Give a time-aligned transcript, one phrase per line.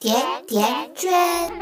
[0.00, 0.14] 甜
[0.46, 1.10] 甜圈。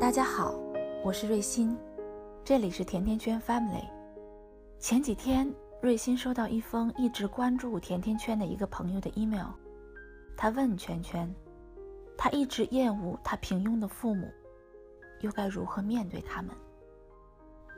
[0.00, 0.52] 大家好，
[1.04, 1.78] 我是瑞欣，
[2.44, 3.88] 这里是甜甜圈 Family。
[4.80, 9.50] 前几天，瑞欣收到一封一直关注甜甜圈的一个朋友的 email，
[10.36, 11.32] 他问圈圈，
[12.18, 14.28] 他一直厌恶他平庸的父母，
[15.20, 16.50] 又该如何面对他们？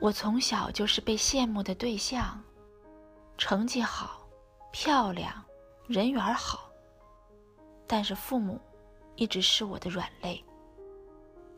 [0.01, 2.43] 我从小就是被羡慕的对象。
[3.37, 4.27] 成绩好，
[4.71, 5.31] 漂亮，
[5.87, 6.71] 人缘好。
[7.85, 8.59] 但是父母
[9.15, 10.43] 一直是我的软肋。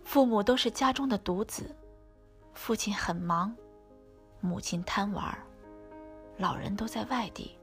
[0.04, 1.74] 父母都是家中的独子，
[2.54, 3.56] 父亲很忙，
[4.42, 5.38] 母亲贪玩，
[6.38, 7.58] 老人都在外地，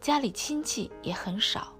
[0.00, 1.72] 家里亲戚也很少，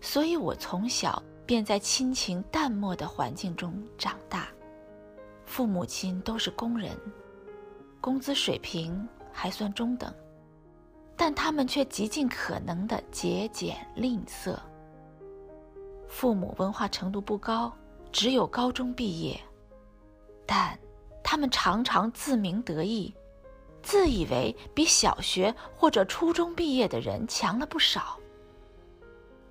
[0.00, 4.48] 所以我从小便在亲情淡漠的环境中长大。
[5.46, 6.98] 父母亲都是工人，
[8.00, 10.12] 工资水平还算中等。
[11.18, 14.56] 但他们却极尽可能的节俭吝啬。
[16.08, 17.72] 父母文化程度不高，
[18.12, 19.38] 只有高中毕业，
[20.46, 20.78] 但
[21.24, 23.12] 他们常常自鸣得意，
[23.82, 28.16] 自以为比小学或者初中毕业的人强了不少。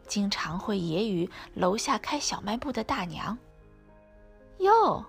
[0.08, 3.38] 经常会揶揄楼下开小卖部的大娘
[4.60, 5.06] ：“哟，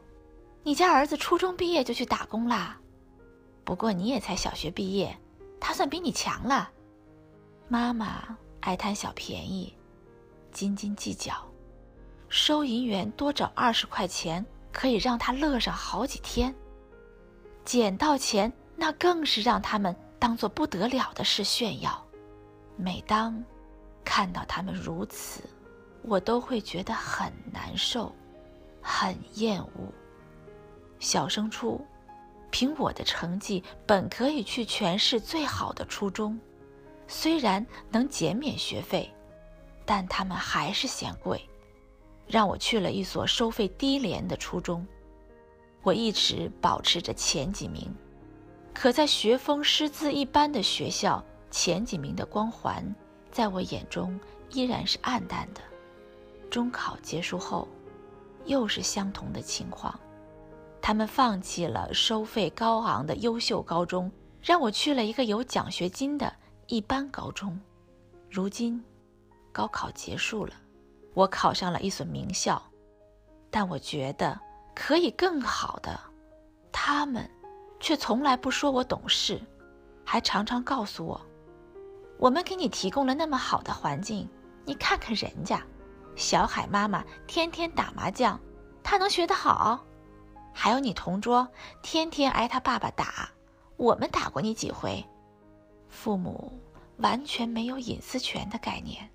[0.64, 2.76] 你家儿子初中毕业就去打工啦？
[3.62, 5.16] 不过你也才小学毕业。”
[5.60, 6.70] 他算比你强了。
[7.68, 9.74] 妈妈爱贪小便宜，
[10.52, 11.34] 斤斤计较，
[12.28, 16.54] 收银员多找二十块钱可以让他乐上好几天。
[17.64, 22.02] 捡到钱那更是让他们当做不得了的事炫耀。
[22.76, 23.44] 每当
[24.04, 25.42] 看到他们如此，
[26.02, 28.14] 我都会觉得很难受，
[28.80, 29.92] 很厌恶。
[30.98, 31.84] 小升初。
[32.50, 36.38] 凭我的成绩，本可以去全市最好的初中，
[37.06, 39.12] 虽然能减免学费，
[39.84, 41.48] 但他们还是嫌贵，
[42.26, 44.86] 让我去了一所收费低廉的初中。
[45.82, 47.94] 我一直保持着前几名，
[48.74, 52.84] 可在学风师资一般的学校，前几名的光环，
[53.30, 54.18] 在我眼中
[54.50, 55.60] 依然是暗淡的。
[56.50, 57.68] 中考结束后，
[58.44, 59.98] 又是相同的情况。
[60.80, 66.32] 他们放弃了收费高昂的优秀高中，让我去了一个有奖学金的
[66.66, 67.58] 一般高中。
[68.30, 68.82] 如今，
[69.52, 70.54] 高考结束了，
[71.14, 72.62] 我考上了一所名校，
[73.50, 74.38] 但我觉得
[74.74, 75.98] 可以更好的。
[76.72, 77.28] 他们
[77.80, 79.40] 却从来不说我懂事，
[80.04, 81.20] 还常常告诉我
[82.18, 84.28] ：“我们给你提供了那么好的环境，
[84.64, 85.62] 你看看人家，
[86.14, 88.38] 小海妈妈天天打麻将，
[88.82, 89.84] 她能学得好？”
[90.60, 91.46] 还有你同桌，
[91.82, 93.30] 天天挨他爸爸打，
[93.76, 95.06] 我们打过你几回？
[95.88, 96.52] 父母
[96.96, 99.08] 完全没有隐私权的概念。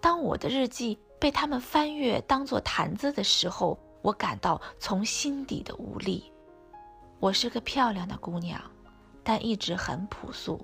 [0.00, 6.32] 当我的日记被他们翻阅当做谈资的时候，我感到从心底的无力。
[7.20, 8.60] 我是个漂亮的姑娘，
[9.22, 10.60] 但一直很朴素，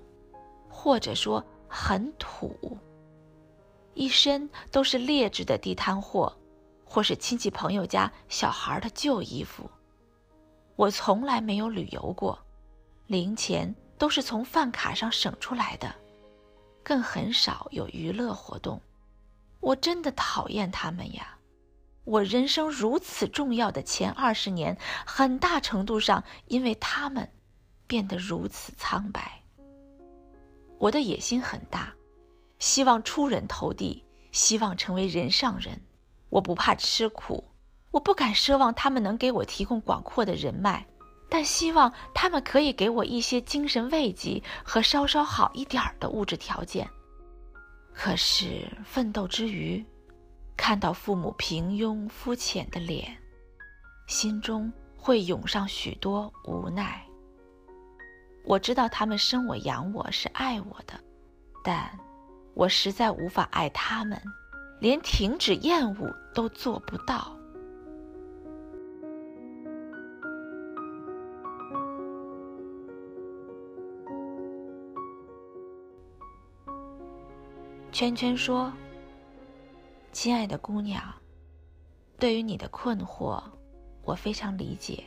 [0.69, 2.76] 或者说很土，
[3.94, 6.37] 一身都是劣质的地摊货，
[6.84, 9.71] 或是亲戚朋友家小孩的旧衣服。
[10.77, 12.39] 我从来没有旅游过，
[13.07, 15.95] 零钱都是从饭卡上省出来的，
[16.83, 18.81] 更很少有娱乐活动。
[19.61, 21.39] 我真的讨厌他们呀！
[22.05, 24.77] 我人生如此重要的前二十年，
[25.07, 27.31] 很大程度上因为他们
[27.87, 29.41] 变得如此苍白。
[30.79, 31.95] 我的野心很大，
[32.59, 35.81] 希望出人头地，希望成为人上人。
[36.29, 37.45] 我不怕吃苦。
[37.94, 40.84] 我不敢奢望他们能给我提供广阔的人脉，
[41.28, 46.91] 但希望他们可以给我一些精神慰藉和稍稍好一点儿的物质条件。
[47.93, 49.87] 可是奋斗之余，
[50.56, 53.16] 看到父母平庸肤浅的脸，
[54.09, 57.00] 心中会涌上许多无奈。
[58.44, 60.99] 我知道他们生我养我是爱我的，
[61.62, 61.96] 但
[62.55, 64.20] 我实在无法爱他们，
[64.81, 67.38] 连停止厌恶都做不到。
[77.94, 78.73] 圈圈说
[80.11, 81.00] ：“亲爱的姑娘，
[82.19, 83.41] 对于你的困惑，
[84.02, 85.05] 我非常理解。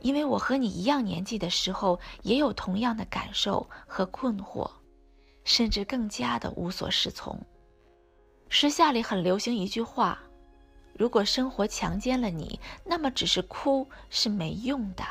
[0.00, 4.66] 因为我和你一样年纪的时候，也有同样的感受和困惑，
[5.44, 7.38] 甚至更加的无所适从。
[8.48, 10.18] 时下里很流行一句话：
[10.94, 15.04] 如果生活强奸了你，那么只是哭是没用的。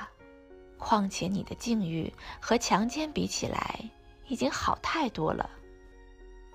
[0.80, 3.80] 况且你的境遇和强奸比起来，
[4.28, 5.48] 已经好太多了。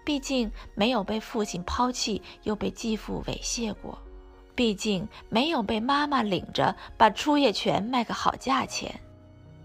[0.07, 3.99] 毕竟没有被父亲抛弃，又被继父猥亵过；
[4.55, 8.89] 毕竟没有被妈妈领着把初夜权卖个好价钱；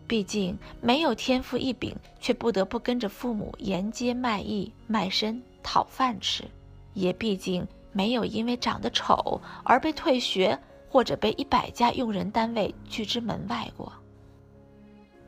[0.07, 6.43] 毕竟没有天赋异禀，却不得不跟着父母沿街卖艺卖身讨饭吃；
[6.95, 10.57] 也毕竟没有因为长得丑而被退学，
[10.89, 13.93] 或者被一百家用人单位拒之门外过。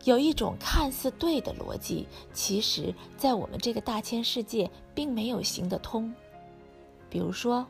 [0.04, 6.14] 有一种看似对的逻辑，其实，在我们这个大千世界并没有行得通。
[7.10, 7.66] 比如说，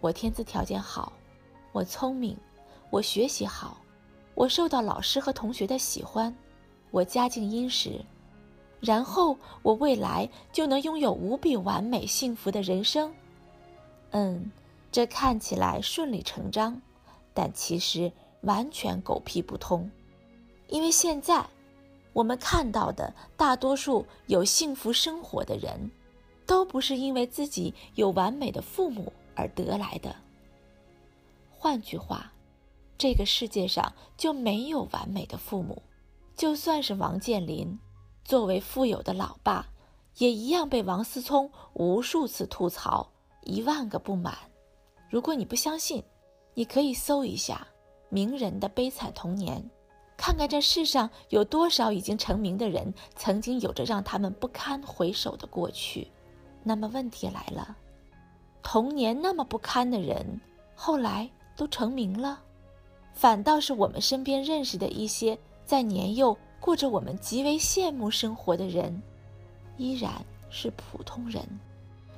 [0.00, 1.12] 我天资条件好，
[1.72, 2.36] 我聪明，
[2.90, 3.78] 我学习好，
[4.34, 6.32] 我受到老师和同学的喜欢，
[6.92, 8.04] 我家境殷实，
[8.80, 13.12] 然后我未来就能拥有无比完美幸福的人生。
[14.10, 14.52] 嗯，
[14.92, 16.80] 这看起来顺理成章，
[17.34, 18.12] 但其实
[18.42, 19.90] 完全狗屁不通。
[20.68, 21.46] 因为现在，
[22.12, 25.90] 我们看到的大多数有幸福生活的人，
[26.46, 30.14] 都不是因为自己有完美的父母而得来的。
[31.50, 32.32] 换句话，
[32.98, 35.82] 这个世界上就没有完美的父母。
[36.36, 37.78] 就算是王健林，
[38.24, 39.68] 作为富有的老爸，
[40.18, 43.08] 也一样被王思聪无数次吐槽，
[43.42, 44.36] 一万个不满。
[45.08, 46.02] 如果你不相信，
[46.54, 47.66] 你可以搜一下
[48.08, 49.70] 名人的悲惨童年。
[50.16, 56.08] 看看这世上有多少已经成名的人，曾经有着让他们不堪回首的过去。
[56.62, 57.76] 那么问题来了，
[58.62, 60.40] 童年那么不堪的人，
[60.74, 62.40] 后来都成名了，
[63.12, 69.00] 反倒是我们身边认识的一些在年幼过着我们极为羡慕生活的人，
[69.76, 70.12] 依然
[70.50, 71.46] 是普通人，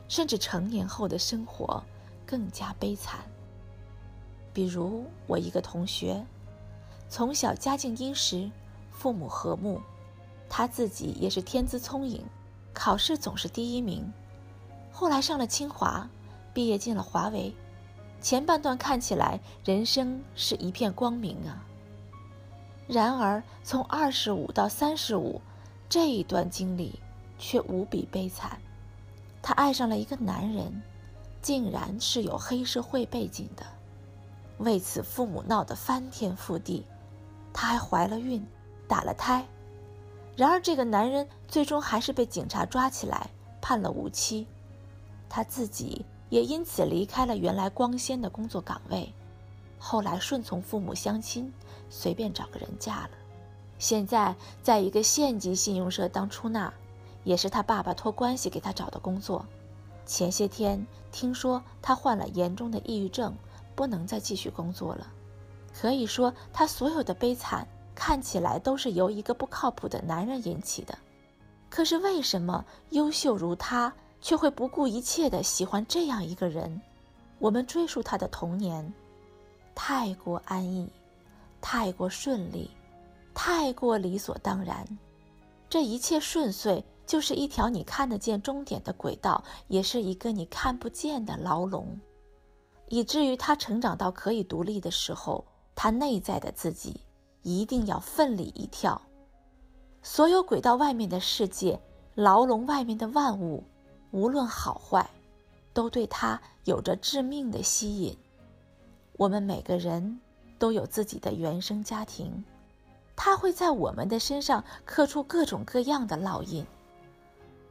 [0.06, 1.82] 甚至成年后的生活
[2.24, 3.20] 更加悲惨。
[4.54, 6.24] 比如我一个同学。
[7.08, 8.50] 从小家境殷实，
[8.90, 9.80] 父母和睦，
[10.48, 12.22] 他自己也是天资聪颖，
[12.74, 14.12] 考试总是第一名。
[14.92, 16.08] 后来上了清华，
[16.52, 17.54] 毕业进了华为，
[18.20, 21.64] 前半段看起来人生是一片光明啊。
[22.86, 25.40] 然而从二十五到三十五
[25.88, 26.98] 这一段经历
[27.38, 28.58] 却无比悲惨。
[29.40, 30.82] 他爱上了一个男人，
[31.40, 33.64] 竟然是有黑社会背景的，
[34.58, 36.84] 为此父母闹得翻天覆地。
[37.52, 38.44] 她还怀了孕，
[38.86, 39.46] 打了胎，
[40.36, 43.30] 然而这个男人最终还是被警察抓起来，
[43.60, 44.46] 判了无期。
[45.28, 49.12] 她自己也因此离开了原来光鲜的工作岗位，
[49.78, 51.52] 后来顺从父母相亲，
[51.90, 53.10] 随便找个人嫁了。
[53.78, 56.72] 现在在一个县级信用社当出纳，
[57.24, 59.44] 也是他爸爸托关系给他找的工作。
[60.06, 63.36] 前些天听说他患了严重的抑郁症，
[63.74, 65.06] 不能再继续工作了。
[65.80, 67.64] 可以说，他所有的悲惨
[67.94, 70.98] 看起来都是由一个不靠谱的男人引起的。
[71.70, 76.80] 可是，为什么优秀如他却会不顾一切的喜欢这样一个人？
[77.38, 78.92] 我们追溯他的童年，
[79.72, 80.90] 太过安逸，
[81.60, 82.68] 太过顺利，
[83.32, 84.84] 太过理所当然。
[85.70, 91.96] 这一切顺遂，就是一条你看得见终点的轨道，也是一个你看不见的牢笼，
[92.88, 95.44] 以至于他成长到可以独立的时候。
[95.80, 97.02] 他内在的自己
[97.42, 99.00] 一定要奋力一跳，
[100.02, 101.80] 所有轨道外面的世界，
[102.16, 103.62] 牢笼外面的万物，
[104.10, 105.08] 无论好坏，
[105.72, 108.18] 都对他有着致命的吸引。
[109.12, 110.18] 我们每个人
[110.58, 112.44] 都有自己的原生家庭，
[113.14, 116.66] 它会在我们的身上刻出各种各样的烙印，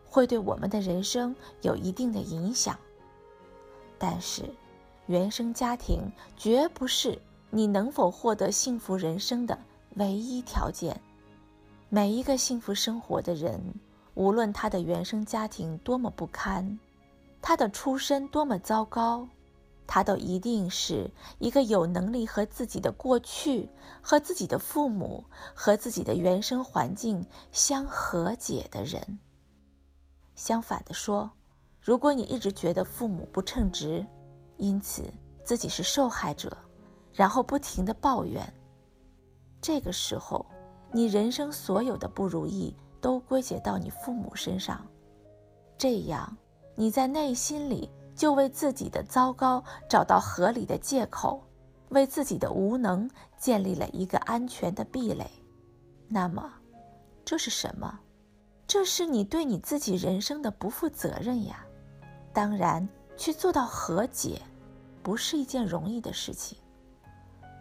[0.08, 2.79] 会对我们的人生有一定的影响。
[3.98, 4.46] 但是，
[5.08, 7.22] 原生家庭绝不是。
[7.50, 9.58] 你能否获得幸福人生的
[9.96, 11.00] 唯一条件？
[11.89, 13.62] 每一个幸福生活的人，
[14.16, 16.77] 无论他的原生家庭多么不堪，
[17.42, 19.25] 他的出身多么糟糕，
[19.88, 23.70] 他都一定是一个有能力和自己的过去、
[24.01, 25.24] 和自己的父母、
[25.54, 29.20] 和自己的原生环境相和解的人。
[30.36, 31.32] 相反的说，
[31.80, 34.06] 如果你一直觉得父母不称职，
[34.58, 35.06] 因此
[35.46, 36.56] 自己是受害者。
[37.17, 38.53] 然后不停的抱怨。
[39.59, 40.45] 这个时候，
[40.91, 44.86] 你人生所有的不如意都归结到你父母身上，
[45.79, 46.38] 这样
[46.75, 51.41] 你在内心里就为自己的糟糕找到合理的借口，
[51.89, 55.27] 为自己的无能建立了一个安全的壁垒。
[56.07, 56.53] 那么，
[57.25, 58.00] 这是什么？
[58.67, 61.65] 这是你对你自己人生的不负责任呀！
[62.31, 64.39] 当然，去做到和解，
[65.01, 66.59] 不是一件容易的事情。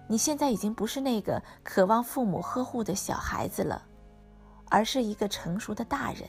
[0.08, 3.82] 你现在已经不是那个渴望父母呵护的小孩子了，
[4.68, 6.28] 而是一个成熟的大人。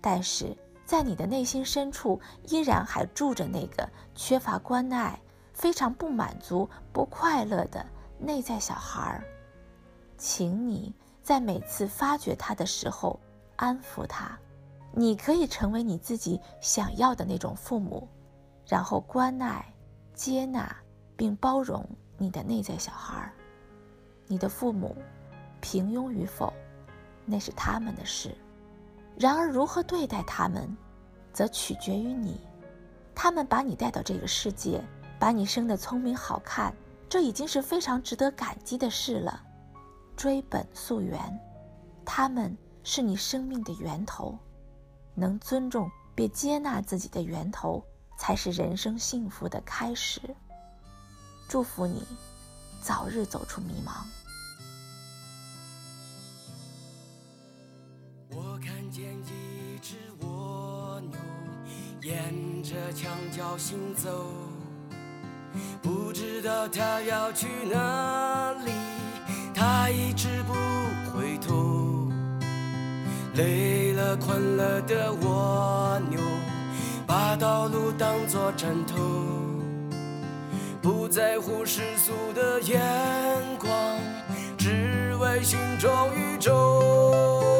[0.00, 5.18] 但是在你的内心深处，依然还住着那个缺乏关爱、
[5.52, 7.84] 非常不满足、不快乐的
[8.18, 9.24] 内在小孩儿。
[10.18, 13.18] 请你在每次发觉他的时候，
[13.56, 14.38] 安抚他。
[14.92, 18.08] 你可以成为你自己想要的那种父母，
[18.66, 19.64] 然后关爱、
[20.14, 20.76] 接纳
[21.16, 21.88] 并包容
[22.20, 23.32] 你的内在小孩。
[24.26, 24.94] 你的父母
[25.62, 26.52] 平庸与否，
[27.24, 28.36] 那是他们的事。
[29.18, 30.76] 然而，如何对待他们，
[31.32, 32.38] 则取决于你。
[33.14, 34.84] 他们把你带到这个世界，
[35.18, 36.74] 把你生得聪明好看，
[37.08, 39.42] 这已经是非常值得感激的事了。
[40.14, 41.18] 追本溯源，
[42.04, 44.38] 他们是你生命的源头。
[45.14, 47.82] 能尊重并接纳自己的源头，
[48.16, 50.20] 才是人生幸福的开始。
[51.50, 52.06] 祝福你，
[52.80, 54.04] 早日走出迷茫。
[58.30, 61.18] 我看见一只蜗牛
[62.02, 64.32] 沿着墙角行走，
[65.82, 68.70] 不知道它要去哪里，
[69.52, 70.52] 它一直不
[71.10, 72.08] 回头。
[73.34, 76.20] 累了困了的蜗牛，
[77.08, 78.96] 把道路当作枕头，
[81.10, 82.80] 在乎世俗的眼
[83.58, 83.98] 光，
[84.56, 87.59] 只为心中宇宙。